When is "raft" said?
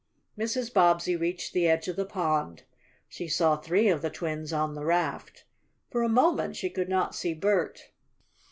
4.83-5.45